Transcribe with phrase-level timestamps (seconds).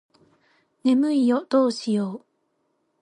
[0.83, 2.25] 眠いよどうしよう